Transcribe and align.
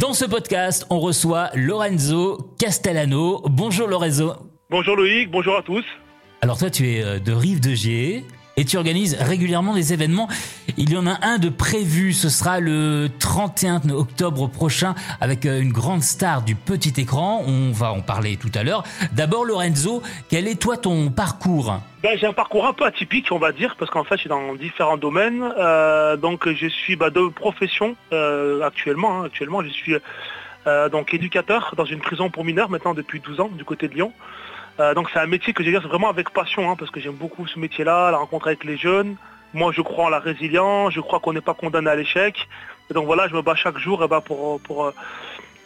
Dans 0.00 0.14
ce 0.14 0.24
podcast, 0.24 0.86
on 0.88 0.98
reçoit 0.98 1.50
Lorenzo 1.54 2.54
Castellano. 2.58 3.42
Bonjour 3.44 3.86
Lorenzo. 3.86 4.32
Bonjour 4.70 4.96
Loïc, 4.96 5.30
bonjour 5.30 5.58
à 5.58 5.62
tous. 5.62 5.84
Alors 6.40 6.56
toi, 6.56 6.70
tu 6.70 6.88
es 6.88 7.04
euh, 7.04 7.18
de 7.18 7.32
Rive 7.32 7.60
de 7.60 7.74
Gier 7.74 8.24
et 8.56 8.64
tu 8.64 8.76
organises 8.76 9.16
régulièrement 9.18 9.74
des 9.74 9.92
événements. 9.92 10.28
Il 10.76 10.92
y 10.92 10.96
en 10.96 11.06
a 11.06 11.18
un 11.22 11.38
de 11.38 11.48
prévu, 11.48 12.12
ce 12.12 12.28
sera 12.28 12.60
le 12.60 13.08
31 13.18 13.90
octobre 13.90 14.48
prochain 14.48 14.94
avec 15.20 15.46
euh, 15.46 15.60
une 15.60 15.72
grande 15.72 16.02
star 16.02 16.42
du 16.42 16.54
petit 16.54 17.00
écran. 17.00 17.42
On 17.46 17.70
va 17.72 17.92
en 17.92 18.00
parler 18.00 18.36
tout 18.36 18.50
à 18.54 18.62
l'heure. 18.62 18.82
D'abord 19.12 19.44
Lorenzo, 19.44 20.02
quel 20.28 20.48
est 20.48 20.60
toi 20.60 20.76
ton 20.76 21.10
parcours? 21.10 21.80
Ben, 22.02 22.18
J'ai 22.18 22.26
un 22.26 22.32
parcours 22.32 22.66
un 22.66 22.72
peu 22.72 22.84
atypique 22.84 23.28
on 23.30 23.38
va 23.38 23.52
dire 23.52 23.76
parce 23.78 23.90
qu'en 23.90 24.04
fait 24.04 24.16
je 24.16 24.20
suis 24.20 24.28
dans 24.28 24.54
différents 24.54 24.98
domaines. 24.98 25.42
Euh, 25.58 26.16
donc 26.16 26.48
je 26.48 26.66
suis 26.66 26.96
bah, 26.96 27.10
de 27.10 27.28
profession 27.28 27.96
euh, 28.12 28.62
actuellement. 28.62 29.22
Hein. 29.22 29.26
actuellement 29.26 29.62
je 29.62 29.68
suis 29.68 29.94
donc 30.92 31.14
éducateur 31.14 31.74
dans 31.76 31.86
une 31.86 31.98
prison 31.98 32.30
pour 32.30 32.44
mineurs 32.44 32.70
maintenant 32.70 32.94
depuis 32.94 33.18
12 33.18 33.40
ans 33.40 33.50
du 33.52 33.64
côté 33.64 33.88
de 33.88 33.94
Lyon. 33.94 34.12
Euh, 34.78 34.94
donc 34.94 35.10
c'est 35.12 35.18
un 35.18 35.26
métier 35.26 35.52
que 35.52 35.62
j'exerce 35.62 35.86
vraiment 35.86 36.08
avec 36.08 36.30
passion, 36.30 36.70
hein, 36.70 36.76
parce 36.78 36.90
que 36.90 37.00
j'aime 37.00 37.14
beaucoup 37.14 37.46
ce 37.46 37.58
métier-là, 37.58 38.10
la 38.10 38.18
rencontre 38.18 38.46
avec 38.46 38.64
les 38.64 38.76
jeunes. 38.76 39.16
Moi, 39.52 39.72
je 39.72 39.82
crois 39.82 40.04
en 40.04 40.08
la 40.08 40.20
résilience, 40.20 40.94
je 40.94 41.00
crois 41.00 41.18
qu'on 41.18 41.32
n'est 41.32 41.40
pas 41.40 41.54
condamné 41.54 41.90
à 41.90 41.96
l'échec. 41.96 42.48
Et 42.88 42.94
donc 42.94 43.06
voilà, 43.06 43.28
je 43.28 43.34
me 43.34 43.42
bats 43.42 43.56
chaque 43.56 43.78
jour 43.78 44.02
eh 44.04 44.08
ben, 44.08 44.20
pour, 44.20 44.60
pour, 44.60 44.92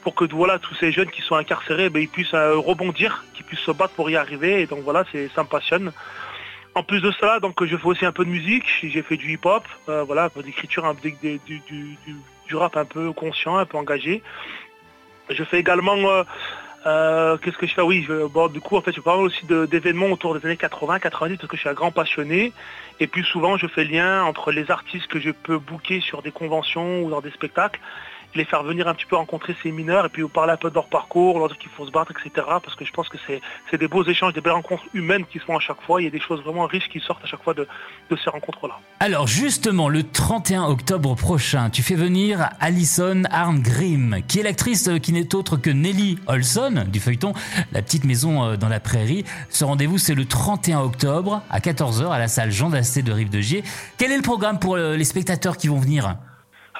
pour 0.03 0.15
que 0.15 0.25
voilà, 0.27 0.59
tous 0.59 0.75
ces 0.75 0.93
jeunes 0.93 1.11
qui 1.11 1.23
sont 1.23 1.35
incarcérés, 1.35 1.91
ben, 1.91 2.01
ils 2.01 2.09
puissent 2.09 2.35
euh, 2.35 2.57
rebondir, 2.57 3.25
qu'ils 3.35 3.45
puissent 3.45 3.61
se 3.61 3.71
battre 3.71 3.95
pour 3.95 4.11
y 4.11 4.17
arriver. 4.17 4.63
Et 4.63 4.67
donc 4.67 4.81
voilà, 4.81 5.05
ça 5.35 5.43
me 5.43 5.49
passionne. 5.49 5.93
En 6.75 6.83
plus 6.83 7.01
de 7.01 7.11
cela, 7.13 7.39
donc 7.41 7.65
je 7.65 7.77
fais 7.77 7.87
aussi 7.87 8.05
un 8.05 8.13
peu 8.13 8.25
de 8.25 8.31
musique, 8.31 8.65
j'ai 8.83 9.03
fait 9.03 9.17
du 9.17 9.33
hip-hop, 9.33 9.63
euh, 9.89 10.03
voilà, 10.03 10.29
d'écriture, 10.45 10.93
du, 10.95 11.13
du, 11.23 11.41
du, 12.49 12.57
rap 12.57 12.77
un 12.77 12.85
peu 12.85 13.13
conscient, 13.13 13.57
un 13.57 13.65
peu 13.65 13.79
engagé. 13.79 14.23
Je 15.31 15.45
fais 15.45 15.61
également 15.61 15.97
euh, 16.87 17.39
qu'est-ce 17.39 17.57
que 17.57 17.67
je 17.67 17.75
fais? 17.75 17.83
Oui, 17.83 18.07
bon, 18.31 18.49
du 18.49 18.61
coup, 18.61 18.77
en 18.77 18.83
fait, 18.83 18.93
je 18.93 19.01
parle 19.01 19.21
aussi 19.21 19.47
d'événements 19.47 20.07
autour 20.07 20.39
des 20.39 20.45
années 20.47 20.57
80, 20.57 20.99
90, 20.99 21.37
parce 21.37 21.49
que 21.49 21.57
je 21.57 21.61
suis 21.61 21.69
un 21.69 21.75
grand 21.75 21.91
passionné. 21.91 22.53
Et 23.01 23.07
puis 23.07 23.25
souvent, 23.25 23.57
je 23.57 23.67
fais 23.67 23.85
lien 23.85 24.23
entre 24.25 24.53
les 24.53 24.71
artistes 24.71 25.07
que 25.07 25.19
je 25.19 25.31
peux 25.31 25.59
booker 25.59 26.01
sur 26.01 26.23
des 26.23 26.31
conventions 26.31 27.03
ou 27.03 27.11
dans 27.11 27.21
des 27.21 27.31
spectacles 27.31 27.81
les 28.35 28.45
faire 28.45 28.63
venir 28.63 28.89
un 28.89 28.95
petit 28.95 29.07
peu 29.07 29.17
rencontrer 29.17 29.55
ces 29.63 29.73
mineurs 29.73 30.07
et 30.07 30.09
puis 30.09 30.23
vous 30.23 30.29
parler 30.29 30.53
un 30.53 30.57
peu 30.57 30.71
de 30.71 30.75
leur 30.75 30.87
parcours, 30.87 31.39
leur 31.39 31.49
dire 31.49 31.59
qu'il 31.59 31.71
faut 31.71 31.87
se 31.87 31.91
battre, 31.91 32.13
etc. 32.13 32.47
Parce 32.63 32.75
que 32.75 32.85
je 32.85 32.93
pense 32.93 33.09
que 33.09 33.19
c'est 33.27 33.79
des 33.79 33.89
beaux 33.89 34.05
échanges, 34.05 34.33
des 34.33 34.41
belles 34.41 34.53
rencontres 34.53 34.85
humaines 34.95 35.25
qui 35.27 35.39
se 35.39 35.45
font 35.45 35.57
à 35.57 35.61
chaque 35.61 35.81
fois. 35.83 36.01
Il 36.01 36.05
y 36.05 36.09
a 36.09 36.11
des 36.11 36.21
choses 36.21 36.43
vraiment 36.43 36.67
riches 36.67 36.89
qui 36.89 37.01
sortent 37.01 37.25
à 37.25 37.27
chaque 37.27 37.43
fois 37.43 37.55
de, 37.55 37.67
ces 38.23 38.31
rencontres-là. 38.31 38.79
Alors 39.01 39.27
justement, 39.27 39.89
le 39.89 40.05
31 40.05 40.65
octobre 40.65 41.15
prochain, 41.17 41.71
tu 41.71 41.83
fais 41.83 41.97
venir 41.97 42.49
Alison 42.61 43.23
Arngrim, 43.31 44.21
qui 44.29 44.41
est 44.41 44.43
l'actrice 44.43 44.89
qui 45.03 45.13
n'est 45.13 45.35
autre 45.35 45.57
que 45.57 45.71
Nelly 45.71 46.19
Olson 46.27 46.85
du 46.87 47.01
feuilleton 47.01 47.33
La 47.73 47.83
petite 47.83 48.05
maison 48.05 48.45
euh, 48.45 48.57
dans 48.57 48.69
la 48.69 48.81
prairie. 48.81 49.25
Ce 49.51 49.65
rendez-vous, 49.65 49.99
c'est 49.99 50.15
le 50.15 50.25
31 50.25 50.81
octobre 50.81 51.43
à 51.51 51.59
14h 51.59 52.09
à 52.11 52.19
la 52.19 52.29
salle 52.29 52.51
Jean 52.51 52.71
Dasté 52.71 53.03
de 53.03 53.13
Rive 53.13 53.31
de 53.31 53.41
Gier. 53.41 53.65
Quel 53.99 54.13
est 54.13 54.17
le 54.17 54.23
programme 54.23 54.59
pour 54.59 54.77
euh, 54.77 54.97
les 54.97 55.05
spectateurs 55.05 55.57
qui 55.57 55.69
vont 55.69 55.79
venir? 55.79 56.17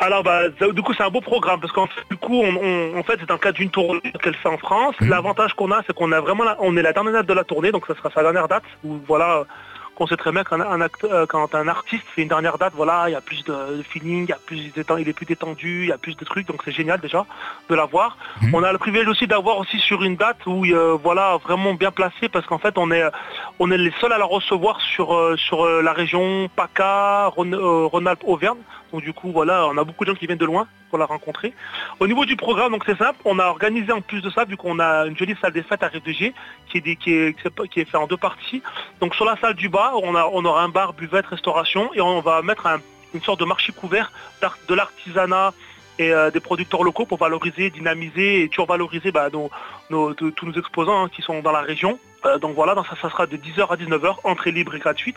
Alors 0.05 0.23
bah, 0.23 0.49
du 0.49 0.83
coup 0.83 0.93
c'est 0.95 1.03
un 1.03 1.11
beau 1.11 1.21
programme 1.21 1.61
parce 1.61 1.73
qu'en 1.73 1.87
fait 1.87 2.03
du 2.11 2.17
coup 2.17 2.41
on, 2.43 2.99
en 2.99 3.03
fait 3.03 3.19
c'est 3.19 3.31
le 3.31 3.39
cadre 3.39 3.57
d'une 3.57 3.71
tournée 3.71 4.01
qu'elle 4.23 4.35
fait 4.37 4.49
en 4.49 4.59
France. 4.59 4.95
Mmh. 5.01 5.09
L'avantage 5.09 5.55
qu'on 5.55 5.71
a 5.71 5.83
c'est 5.87 5.95
qu'on 5.95 6.13
a 6.13 6.21
vraiment 6.21 6.45
on 6.61 6.77
est 6.77 6.83
la 6.83 6.93
dernière 6.93 7.13
date 7.15 7.27
de 7.27 7.35
la 7.35 7.45
tournée 7.45 7.73
donc 7.73 7.87
ça 7.87 7.95
sera 7.95 8.11
sa 8.11 8.23
dernière 8.23 8.49
date 8.49 8.65
où 8.85 8.99
voilà 9.07 9.45
qu'on 9.95 10.07
sait 10.07 10.17
très 10.17 10.33
bien 10.33 10.45
qu'un 10.45 10.61
un 10.61 10.81
euh, 11.05 11.27
quand 11.27 11.55
un 11.55 11.69
artiste 11.69 12.05
fait 12.15 12.23
une 12.23 12.29
dernière 12.29 12.59
date, 12.59 12.73
voilà, 12.75 13.05
il 13.09 13.13
y 13.13 13.15
a 13.15 13.21
plus 13.21 13.45
de, 13.45 13.83
feeling, 13.89 14.25
il, 14.25 14.31
y 14.31 14.33
a 14.33 14.39
plus 14.45 14.57
il 14.59 15.09
est 15.09 15.13
plus 15.13 15.27
détendu, 15.27 15.85
il 15.85 15.89
y 15.89 15.93
a 15.93 15.99
plus 15.99 16.17
de 16.17 16.25
trucs, 16.25 16.47
donc 16.47 16.63
c'est 16.65 16.73
génial 16.73 17.01
déjà 17.01 17.25
de 17.69 17.75
l'avoir. 17.75 18.17
Mmh. 18.43 18.55
On 18.55 18.63
a 18.63 18.73
le 18.73 18.79
privilège 18.79 19.09
aussi 19.09 19.27
d'avoir 19.27 19.59
aussi 19.59 19.79
sur 19.79 20.03
une 20.03 20.17
date 20.17 20.45
où 20.47 20.65
euh, 20.65 20.99
voilà 21.03 21.37
vraiment 21.39 21.75
bien 21.75 21.91
placé 21.91 22.29
parce 22.29 22.47
qu'en 22.47 22.59
fait 22.59 22.77
on 22.77 22.91
est 22.91 23.05
on 23.59 23.71
est 23.71 23.79
les 23.79 23.93
seuls 24.01 24.13
à 24.13 24.19
la 24.19 24.25
recevoir 24.25 24.81
sur 24.81 25.15
euh, 25.15 25.37
sur 25.37 25.65
la 25.67 25.93
région 25.93 26.49
PACA, 26.55 27.29
Rhône-Alpes-Auvergne. 27.29 28.59
Donc 28.95 29.03
du 29.03 29.13
coup, 29.13 29.33
voilà, 29.33 29.67
on 29.67 29.77
a 29.77 29.83
beaucoup 29.83 30.05
de 30.05 30.11
gens 30.11 30.17
qui 30.17 30.29
viennent 30.29 30.39
de 30.39 30.45
loin 30.45 30.69
pour 30.89 31.01
la 31.01 31.07
rencontrer. 31.07 31.53
Au 31.99 32.07
niveau 32.07 32.25
du 32.25 32.37
programme, 32.37 32.71
donc 32.71 32.85
c'est 32.87 32.97
simple, 32.97 33.19
on 33.25 33.41
a 33.41 33.47
organisé 33.47 33.91
en 33.91 34.01
plus 34.01 34.21
de 34.21 34.31
ça, 34.31 34.45
vu 34.45 34.57
qu'on 34.57 34.79
a 34.79 35.07
une 35.07 35.19
jolie 35.19 35.35
salle 35.43 35.53
des 35.53 35.65
fêtes 35.65 35.83
à 35.83 35.91
Gier, 35.91 36.33
qui 36.69 36.79
est, 36.79 36.95
qui, 36.95 37.13
est, 37.13 37.35
qui 37.71 37.81
est 37.81 37.91
fait 37.91 37.97
en 37.97 38.07
deux 38.07 38.17
parties. 38.17 38.63
Donc 39.01 39.17
sur 39.17 39.25
la 39.25 39.37
salle 39.39 39.55
du 39.55 39.69
bas, 39.69 39.95
on, 39.97 40.15
aura 40.45 40.63
un 40.63 40.69
bar, 40.69 40.93
buvette, 40.93 41.27
restauration, 41.27 41.93
et 41.95 42.01
on 42.01 42.21
va 42.21 42.41
mettre 42.43 42.69
une 43.15 43.23
sorte 43.23 43.41
de 43.41 43.45
marché 43.45 43.73
couvert 43.73 44.13
de 44.69 44.75
l'artisanat 44.75 45.55
et 45.99 46.13
euh, 46.13 46.31
des 46.31 46.39
producteurs 46.39 46.85
locaux 46.85 47.05
pour 47.05 47.19
valoriser, 47.19 47.71
dynamiser 47.71 48.45
et 48.45 48.49
toujours 48.49 48.67
valoriser 48.67 49.11
bah, 49.11 49.29
tous 49.29 50.47
nos 50.47 50.53
exposants 50.53 51.07
hein, 51.07 51.09
qui 51.09 51.21
sont 51.21 51.41
dans 51.41 51.53
la 51.53 51.63
région. 51.63 51.99
Euh, 52.27 52.39
donc 52.39 52.55
voilà, 52.55 52.75
ça, 52.75 52.97
ça, 53.01 53.11
sera 53.11 53.27
de 53.27 53.37
10h 53.37 53.67
à 53.71 53.77
19h, 53.77 54.17
entrée 54.25 54.51
libre 54.51 54.75
et 54.75 54.79
gratuite. 54.79 55.17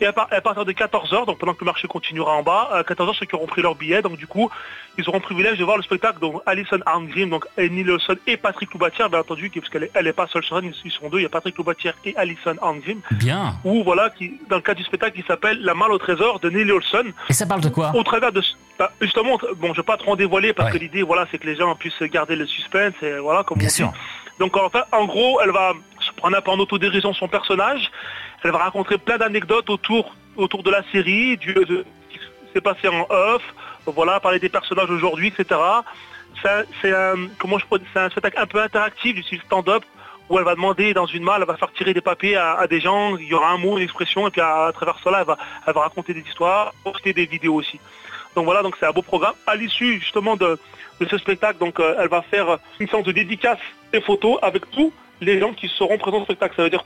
Et 0.00 0.06
à, 0.06 0.12
partir 0.12 0.64
de 0.64 0.72
14h, 0.72 1.26
donc 1.26 1.38
pendant 1.38 1.54
que 1.54 1.60
le 1.60 1.66
marché 1.66 1.86
continuera 1.86 2.32
en 2.32 2.42
bas, 2.42 2.68
à 2.72 2.82
14h, 2.82 3.14
ceux 3.18 3.26
qui 3.26 3.34
auront 3.34 3.46
pris 3.46 3.62
leur 3.62 3.74
billet, 3.74 4.02
donc 4.02 4.16
du 4.16 4.26
coup, 4.26 4.50
ils 4.98 5.08
auront 5.08 5.18
le 5.18 5.22
privilège 5.22 5.58
de 5.58 5.64
voir 5.64 5.76
le 5.76 5.82
spectacle. 5.82 6.18
Donc 6.18 6.42
Alison 6.46 6.78
Arngrim, 6.86 7.30
donc 7.30 7.46
Annie 7.56 7.84
Lawson 7.84 8.16
et 8.26 8.36
Patrick 8.36 8.72
Loubatière, 8.72 9.08
bien 9.08 9.20
entendu, 9.20 9.50
parce 9.50 9.68
qu'elle 9.68 10.04
n'est 10.04 10.12
pas 10.12 10.26
seule 10.26 10.44
sur 10.44 10.58
scène, 10.58 10.72
ils 10.84 10.90
sont 10.90 11.08
deux, 11.08 11.18
il 11.18 11.22
y 11.22 11.26
a 11.26 11.28
Patrick 11.28 11.56
Loubatière 11.56 11.94
et 12.04 12.16
Alison 12.16 12.56
Arngrim. 12.60 13.00
Bien. 13.12 13.54
Ou 13.64 13.84
voilà, 13.84 14.10
qui, 14.10 14.40
dans 14.48 14.56
le 14.56 14.62
cadre 14.62 14.78
du 14.78 14.84
spectacle 14.84 15.20
qui 15.20 15.26
s'appelle 15.26 15.62
La 15.62 15.74
malle 15.74 15.92
au 15.92 15.98
trésor 15.98 16.40
de 16.40 16.50
Nelly 16.50 16.72
Olson. 16.72 17.12
Et 17.28 17.32
ça 17.32 17.46
parle 17.46 17.60
de 17.60 17.68
quoi? 17.68 17.92
Au 17.94 18.02
travers 18.02 18.32
de 18.32 18.42
bah, 18.78 18.90
justement, 19.00 19.38
bon, 19.56 19.68
je 19.68 19.68
ne 19.68 19.76
vais 19.76 19.82
pas 19.82 19.96
trop 19.96 20.12
en 20.12 20.16
dévoiler 20.16 20.52
parce 20.52 20.72
que 20.72 20.78
l'idée, 20.78 21.02
voilà, 21.02 21.26
c'est 21.30 21.38
que 21.38 21.46
les 21.46 21.56
gens 21.56 21.74
puissent 21.76 22.02
garder 22.02 22.36
le 22.36 22.46
suspense 22.46 22.94
et 23.02 23.18
voilà, 23.18 23.44
comme 23.44 23.58
Bien 23.58 23.68
sûr. 23.68 23.92
Donc 24.38 24.56
en 24.56 24.70
fait, 24.70 24.82
en 24.92 25.04
gros, 25.04 25.40
elle 25.42 25.50
va 25.50 25.74
peu 26.20 26.50
en 26.50 26.58
autodérision 26.58 27.12
son 27.14 27.28
personnage. 27.28 27.90
Elle 28.42 28.50
va 28.50 28.58
raconter 28.58 28.98
plein 28.98 29.18
d'anecdotes 29.18 29.70
autour, 29.70 30.14
autour 30.36 30.62
de 30.62 30.70
la 30.70 30.82
série, 30.90 31.36
du, 31.36 31.54
de, 31.54 31.84
qui 32.10 32.18
s'est 32.52 32.60
passé 32.60 32.88
en 32.88 33.06
off, 33.08 33.42
voilà, 33.86 34.20
parler 34.20 34.38
des 34.38 34.48
personnages 34.48 34.90
aujourd'hui, 34.90 35.28
etc. 35.28 35.60
C'est 36.42 36.94
un, 36.94 37.14
un 37.14 38.10
spectacle 38.10 38.38
un 38.38 38.46
peu 38.46 38.60
interactif 38.60 39.14
du 39.14 39.22
style 39.22 39.40
stand-up 39.46 39.84
où 40.28 40.38
elle 40.38 40.44
va 40.44 40.54
demander 40.54 40.94
dans 40.94 41.06
une 41.06 41.24
malle, 41.24 41.42
elle 41.42 41.46
va 41.46 41.56
faire 41.56 41.72
tirer 41.72 41.92
des 41.92 42.00
papiers 42.00 42.36
à, 42.36 42.66
des 42.66 42.80
gens, 42.80 43.16
il 43.18 43.26
y 43.26 43.34
aura 43.34 43.50
un 43.50 43.58
mot, 43.58 43.76
une 43.76 43.84
expression, 43.84 44.26
et 44.26 44.30
puis 44.30 44.40
à, 44.40 44.70
travers 44.72 44.98
cela, 45.04 45.20
elle 45.20 45.26
va, 45.26 45.36
elle 45.66 45.74
va 45.74 45.82
raconter 45.82 46.14
des 46.14 46.22
histoires, 46.22 46.72
poster 46.82 47.12
des 47.12 47.26
vidéos 47.26 47.54
aussi. 47.54 47.78
Donc 48.34 48.46
voilà, 48.46 48.62
donc 48.62 48.76
c'est 48.80 48.86
un 48.86 48.92
beau 48.92 49.02
programme. 49.02 49.34
À 49.46 49.56
l'issue 49.56 50.00
justement 50.00 50.36
de, 50.36 50.58
ce 51.06 51.18
spectacle, 51.18 51.58
donc 51.58 51.80
euh, 51.80 51.96
elle 51.98 52.08
va 52.08 52.22
faire 52.22 52.58
une 52.78 52.88
séance 52.88 53.04
de 53.04 53.12
dédicace 53.12 53.58
des 53.92 54.00
photos 54.00 54.38
avec 54.40 54.70
tous 54.70 54.92
les 55.22 55.38
gens 55.38 55.52
qui 55.52 55.68
seront 55.68 55.98
présents 55.98 56.20
au 56.20 56.24
spectacle. 56.24 56.54
Ça 56.56 56.62
veut 56.62 56.70
dire 56.70 56.84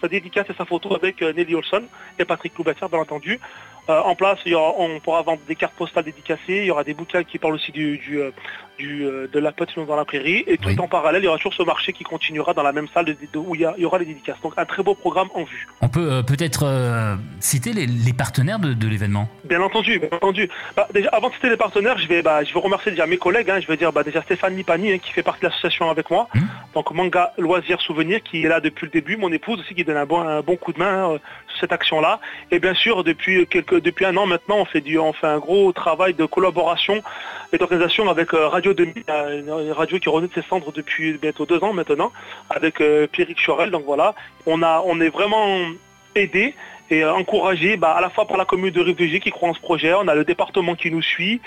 sa 0.00 0.08
dédicace 0.08 0.46
et 0.50 0.54
sa 0.54 0.64
photo 0.64 0.94
avec 0.94 1.22
euh, 1.22 1.32
Nelly 1.32 1.54
Olson 1.54 1.82
et 2.18 2.24
Patrick 2.24 2.56
Loubatière, 2.58 2.88
bien 2.88 2.98
entendu. 2.98 3.40
Euh, 3.88 4.00
en 4.02 4.14
place, 4.14 4.38
on 4.46 5.00
pourra 5.00 5.22
vendre 5.22 5.40
des 5.48 5.56
cartes 5.56 5.74
postales 5.74 6.04
dédicacées, 6.04 6.58
il 6.58 6.64
y 6.64 6.70
aura 6.70 6.84
des 6.84 6.94
bouquins 6.94 7.24
qui 7.24 7.38
parlent 7.38 7.54
aussi 7.54 7.72
du, 7.72 8.00
euh, 8.18 9.28
de 9.32 9.38
la 9.38 9.52
petite 9.52 9.78
dans 9.78 9.96
la 9.96 10.04
prairie, 10.04 10.44
et 10.46 10.58
tout 10.58 10.70
en 10.78 10.88
parallèle, 10.88 11.22
il 11.22 11.26
y 11.26 11.28
aura 11.28 11.36
toujours 11.36 11.54
ce 11.54 11.62
marché 11.62 11.92
qui 11.92 12.04
continuera 12.04 12.54
dans 12.54 12.62
la 12.62 12.72
même 12.72 12.88
salle 12.94 13.14
où 13.34 13.54
il 13.54 13.60
y, 13.60 13.84
aura 13.84 13.98
les 13.98 14.04
dédicaces. 14.04 14.40
Donc 14.42 14.54
un 14.56 14.64
très 14.64 14.82
beau 14.82 14.94
programme 14.94 15.28
en 15.34 15.44
vue. 15.44 15.66
On 15.80 15.88
peut 15.88 16.22
peut-être 16.26 17.18
citer 17.40 17.72
les, 17.72 18.12
partenaires 18.12 18.58
de, 18.58 18.88
l'événement? 18.88 19.28
Bien 19.44 19.60
entendu, 19.60 19.98
bien 19.98 20.08
entendu. 20.12 20.48
Bah, 20.76 20.86
déjà, 20.92 21.08
avant 21.10 21.28
de 21.28 21.34
citer 21.34 21.50
les 21.50 21.56
partenaires, 21.56 21.98
je 21.98 22.06
vais, 22.06 22.22
bah, 22.22 22.44
je 22.44 22.52
vais 22.54 22.60
remercier 22.60 22.92
déjà 22.92 23.06
mes 23.06 23.18
collègues. 23.18 23.50
Hein. 23.50 23.60
je 23.60 23.66
vais 23.66 23.76
dire 23.76 23.92
bah, 23.92 24.02
déjà 24.02 24.22
Stéphane 24.22 24.54
Nipani 24.54 24.92
hein, 24.92 24.98
qui 24.98 25.12
fait 25.12 25.22
partie 25.22 25.42
de 25.42 25.46
l'association 25.46 25.90
avec 25.90 26.10
moi. 26.10 26.28
Hum. 26.34 26.48
Donc 26.74 26.90
Manga 26.92 27.32
Loisirs 27.38 27.80
Souvenir 27.80 28.22
qui 28.22 28.44
est 28.44 28.48
là 28.48 28.60
depuis 28.60 28.86
le 28.86 28.90
début, 28.90 29.16
mon 29.16 29.32
épouse 29.32 29.60
aussi 29.60 29.74
qui 29.74 29.84
donne 29.84 29.96
un 29.96 30.06
bon, 30.06 30.20
un 30.20 30.40
bon 30.40 30.56
coup 30.56 30.72
de 30.72 30.78
main 30.78 31.18
sur 31.48 31.60
cette 31.60 31.72
action-là. 31.72 32.20
Et 32.50 32.58
bien 32.58 32.74
sûr, 32.74 33.04
depuis 33.04 33.46
quelques 33.46 33.69
depuis 33.74 34.04
un 34.04 34.16
an 34.16 34.26
maintenant, 34.26 34.58
on 34.58 34.64
fait, 34.64 34.82
un 35.22 35.38
gros 35.38 35.72
travail 35.72 36.14
de 36.14 36.24
collaboration 36.24 37.02
et 37.52 37.58
d'organisation 37.58 38.08
avec 38.08 38.34
euh, 38.34 38.48
Radio 38.48 38.74
2000, 38.74 39.04
une 39.08 39.72
radio 39.72 39.98
qui 39.98 40.08
renaît 40.08 40.28
de 40.28 40.34
ses 40.34 40.46
cendres 40.48 40.72
depuis 40.72 41.14
bientôt 41.14 41.46
deux 41.46 41.62
ans 41.62 41.72
maintenant, 41.72 42.12
avec 42.48 42.80
euh, 42.80 43.06
Pierrick 43.06 43.38
Chorel. 43.44 43.70
Donc 43.70 43.84
voilà, 43.84 44.14
on, 44.46 44.62
on 44.62 45.00
est 45.00 45.08
vraiment 45.08 45.58
aidé 46.14 46.54
et 46.90 47.04
euh, 47.04 47.14
encouragé 47.14 47.76
bah, 47.76 47.92
à 47.96 48.00
la 48.00 48.10
fois 48.10 48.26
par 48.26 48.36
la 48.36 48.44
commune 48.44 48.72
de 48.72 48.80
Rive 48.80 49.20
qui 49.20 49.30
croit 49.30 49.48
en 49.48 49.54
ce 49.54 49.60
projet, 49.60 49.94
on 49.94 50.08
a 50.08 50.14
le 50.14 50.24
département 50.24 50.74
qui 50.74 50.90
nous 50.90 51.02
suit, 51.02 51.40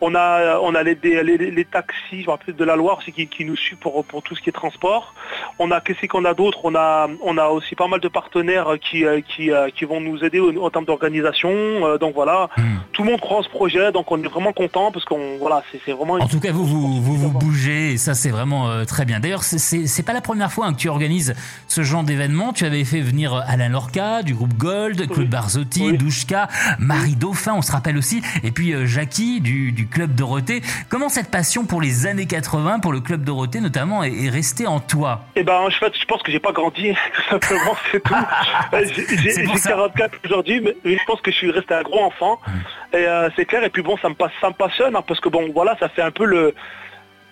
on 0.00 0.14
a, 0.14 0.40
euh, 0.40 0.58
on 0.62 0.74
a 0.74 0.82
les, 0.82 0.94
les, 0.94 1.64
taxis, 1.64 2.22
je 2.22 2.26
me 2.26 2.30
rappelle 2.30 2.56
de 2.56 2.64
la 2.64 2.74
Loire 2.74 2.98
aussi 2.98 3.12
qui, 3.12 3.44
nous 3.44 3.56
suit 3.56 3.76
pour, 3.76 4.04
pour 4.04 4.22
tout 4.22 4.34
ce 4.34 4.40
qui 4.40 4.48
est 4.48 4.52
transport. 4.52 5.14
On 5.58 5.70
a 5.70 5.80
qu'est-ce 5.80 6.06
qu'on 6.06 6.24
a 6.24 6.34
d'autre? 6.34 6.60
On 6.64 6.74
a, 6.74 7.08
on 7.22 7.36
a 7.36 7.48
aussi 7.48 7.74
pas 7.74 7.86
mal 7.86 8.00
de 8.00 8.08
partenaires 8.08 8.76
qui, 8.80 9.04
euh, 9.04 9.20
qui, 9.20 9.50
qui 9.74 9.84
vont 9.84 10.00
nous 10.00 10.24
aider 10.24 10.40
en 10.40 10.70
termes 10.70 10.86
d'organisation. 10.86 11.96
Donc 11.98 12.14
voilà, 12.14 12.48
hmm. 12.56 12.62
tout 12.92 13.02
le 13.02 13.10
monde 13.10 13.20
croit 13.20 13.38
en 13.38 13.42
ce 13.42 13.48
projet, 13.48 13.92
donc 13.92 14.10
on 14.10 14.22
est 14.22 14.28
vraiment 14.28 14.52
content 14.52 14.90
parce 14.90 15.04
qu'on 15.04 15.36
voilà, 15.38 15.62
c'est 15.84 15.92
vraiment. 15.92 16.14
En 16.14 16.28
tout 16.28 16.40
cas, 16.40 16.52
vous 16.52 16.64
vous, 16.64 17.02
vous, 17.02 17.16
vous 17.16 17.30
bougez 17.30 17.92
et 17.92 17.96
ça 17.98 18.14
c'est 18.14 18.30
vraiment 18.30 18.84
très 18.86 19.04
bien. 19.04 19.20
D'ailleurs, 19.20 19.44
c'est 19.44 20.02
pas 20.02 20.12
la 20.12 20.20
première 20.20 20.50
fois 20.50 20.66
hein, 20.66 20.72
que 20.72 20.78
tu 20.78 20.88
organises 20.88 21.34
ce 21.66 21.82
genre 21.82 22.04
d'événement. 22.04 22.52
Tu 22.52 22.64
avais 22.64 22.84
fait 22.84 23.00
venir 23.00 23.34
Alain 23.46 23.68
Lorca 23.68 24.22
du 24.22 24.34
groupe 24.34 24.54
Gold 24.54 24.77
Gold, 24.78 25.08
Claude 25.08 25.28
Barzotti, 25.28 25.98
Douchka, 25.98 26.48
Marie 26.78 27.16
Dauphin, 27.16 27.54
on 27.54 27.62
se 27.62 27.72
rappelle 27.72 27.96
aussi, 27.96 28.22
et 28.44 28.52
puis 28.52 28.72
euh, 28.72 28.86
Jackie 28.86 29.40
du, 29.40 29.72
du 29.72 29.88
Club 29.88 30.14
Dorothée. 30.14 30.62
Comment 30.88 31.08
cette 31.08 31.30
passion 31.30 31.64
pour 31.64 31.80
les 31.80 32.06
années 32.06 32.26
80, 32.26 32.78
pour 32.78 32.92
le 32.92 33.00
Club 33.00 33.24
Dorothée 33.24 33.60
notamment, 33.60 34.04
est, 34.04 34.28
restée 34.28 34.68
en 34.68 34.78
toi? 34.78 35.22
Eh 35.34 35.42
ben, 35.42 35.54
en 35.54 35.70
fait, 35.70 35.92
je 35.98 36.04
pense 36.04 36.22
que 36.22 36.30
j'ai 36.30 36.38
pas 36.38 36.52
grandi, 36.52 36.92
tout 37.14 37.22
simplement, 37.28 37.76
c'est 37.90 38.00
tout. 38.00 38.14
j'ai 39.22 39.44
44 39.44 40.18
aujourd'hui, 40.24 40.60
mais 40.60 40.74
je 40.84 41.04
pense 41.06 41.20
que 41.20 41.32
je 41.32 41.36
suis 41.36 41.50
resté 41.50 41.74
un 41.74 41.82
gros 41.82 42.04
enfant. 42.04 42.38
Hum. 42.46 42.52
Et 42.92 43.04
euh, 43.04 43.28
c'est 43.34 43.46
clair, 43.46 43.64
et 43.64 43.70
puis 43.70 43.82
bon, 43.82 43.96
ça 44.00 44.08
me, 44.08 44.14
passe, 44.14 44.32
ça 44.40 44.48
me 44.48 44.54
passionne, 44.54 44.94
hein, 44.94 45.02
parce 45.04 45.18
que 45.18 45.28
bon, 45.28 45.50
voilà, 45.52 45.76
ça 45.80 45.88
fait 45.88 46.02
un 46.02 46.12
peu 46.12 46.24
le... 46.24 46.54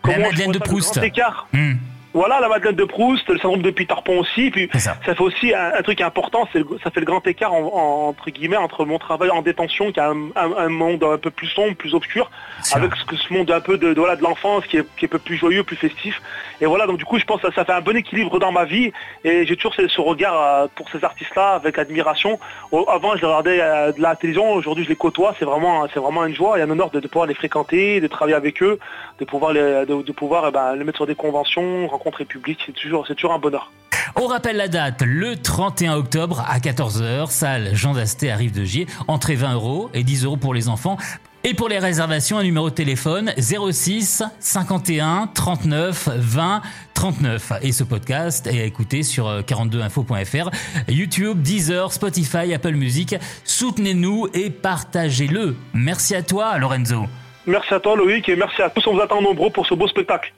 La 0.04 0.18
Madeleine 0.18 0.52
de 0.52 0.58
Proust. 0.58 0.96
écart. 0.98 1.46
Hum. 1.54 1.78
Voilà 2.16 2.40
la 2.40 2.48
Madeleine 2.48 2.76
de 2.76 2.84
Proust, 2.84 3.28
le 3.28 3.38
syndrome 3.38 3.60
de 3.60 3.70
Peter 3.70 3.94
Pan 4.02 4.14
aussi. 4.14 4.50
Puis 4.50 4.70
ça. 4.78 4.94
fait 4.94 5.20
aussi 5.20 5.52
un, 5.52 5.82
truc 5.82 6.00
important, 6.00 6.48
c'est 6.50 6.62
ça 6.82 6.90
fait 6.90 7.00
le 7.00 7.04
grand 7.04 7.24
écart 7.26 7.52
entre 7.52 8.30
guillemets 8.30 8.56
entre 8.56 8.86
mon 8.86 8.98
travail 8.98 9.28
en 9.28 9.42
détention 9.42 9.92
qui 9.92 10.00
a 10.00 10.14
un, 10.34 10.68
monde 10.70 11.04
un 11.04 11.18
peu 11.18 11.28
plus 11.30 11.48
sombre, 11.48 11.76
plus 11.76 11.92
obscur, 11.92 12.30
avec 12.72 12.92
ce, 12.96 13.16
ce, 13.16 13.34
monde 13.34 13.50
un 13.50 13.60
peu 13.60 13.76
de, 13.76 13.92
de 13.92 14.22
l'enfance 14.22 14.64
qui 14.64 14.78
est, 14.78 14.80
un 14.80 15.08
peu 15.08 15.18
plus 15.18 15.36
joyeux, 15.36 15.62
plus 15.62 15.76
festif. 15.76 16.22
Et 16.60 16.66
voilà, 16.66 16.86
donc 16.86 16.98
du 16.98 17.04
coup 17.04 17.18
je 17.18 17.24
pense 17.24 17.40
que 17.42 17.52
ça 17.52 17.64
fait 17.64 17.72
un 17.72 17.80
bon 17.80 17.96
équilibre 17.96 18.38
dans 18.38 18.52
ma 18.52 18.64
vie 18.64 18.92
et 19.24 19.44
j'ai 19.46 19.56
toujours 19.56 19.74
ce, 19.74 20.00
regard 20.00 20.40
euh, 20.40 20.66
pour 20.74 20.88
ces 20.90 21.04
artistes-là 21.04 21.54
avec 21.54 21.78
admiration. 21.78 22.38
Avant 22.88 23.16
je 23.16 23.26
regardais 23.26 23.58
euh, 23.60 23.92
de 23.92 24.00
la 24.00 24.16
télévision, 24.16 24.52
aujourd'hui 24.52 24.84
je 24.84 24.88
les 24.88 24.96
côtoie, 24.96 25.34
c'est 25.38 25.44
vraiment, 25.44 25.86
une 26.24 26.34
joie 26.34 26.58
et 26.58 26.62
un 26.62 26.70
honneur 26.70 26.90
de, 26.90 27.00
pouvoir 27.00 27.26
les 27.26 27.34
fréquenter, 27.34 28.00
de 28.00 28.06
travailler 28.06 28.36
avec 28.36 28.62
eux, 28.62 28.78
de 29.18 29.24
pouvoir 29.24 29.52
les, 29.52 29.84
de, 29.86 30.12
pouvoir 30.12 30.46
eh 30.48 30.50
ben, 30.50 30.74
les 30.76 30.84
mettre 30.84 30.98
sur 30.98 31.06
des 31.06 31.14
conventions, 31.14 31.86
rencontrer 31.88 32.26
toujours, 32.26 33.06
c'est 33.06 33.14
toujours 33.14 33.32
un 33.32 33.38
bonheur. 33.38 33.70
On 34.18 34.28
rappelle 34.28 34.56
la 34.56 34.68
date, 34.68 35.02
le 35.02 35.36
31 35.36 35.94
octobre 35.94 36.42
à 36.48 36.58
14h, 36.58 37.30
salle 37.30 37.74
Jean 37.74 37.92
Dasté 37.92 38.30
arrive 38.30 38.50
de 38.50 38.64
Gier, 38.64 38.86
entrée 39.08 39.34
20 39.34 39.52
euros 39.54 39.90
et 39.92 40.04
10 40.04 40.24
euros 40.24 40.38
pour 40.38 40.54
les 40.54 40.70
enfants. 40.70 40.96
Et 41.44 41.52
pour 41.52 41.68
les 41.68 41.78
réservations, 41.78 42.38
un 42.38 42.42
numéro 42.42 42.70
de 42.70 42.74
téléphone 42.74 43.32
06 43.38 44.22
51 44.40 45.28
39 45.34 46.08
20 46.16 46.62
39. 46.94 47.52
Et 47.60 47.72
ce 47.72 47.84
podcast 47.84 48.46
est 48.46 48.58
à 48.58 48.64
écouter 48.64 49.02
sur 49.02 49.28
42info.fr, 49.42 50.50
YouTube, 50.88 51.42
Deezer, 51.42 51.92
Spotify, 51.92 52.54
Apple 52.54 52.72
Music. 52.72 53.16
Soutenez-nous 53.44 54.28
et 54.32 54.48
partagez-le. 54.48 55.56
Merci 55.74 56.14
à 56.14 56.22
toi, 56.22 56.56
Lorenzo. 56.56 57.04
Merci 57.46 57.74
à 57.74 57.80
toi, 57.80 57.94
Loïc, 57.94 58.28
et 58.30 58.34
merci 58.34 58.62
à 58.62 58.70
tous. 58.70 58.86
On 58.86 58.94
vous 58.94 59.00
attend 59.00 59.20
nombreux 59.20 59.50
pour 59.50 59.66
ce 59.66 59.74
beau 59.74 59.86
spectacle. 59.86 60.32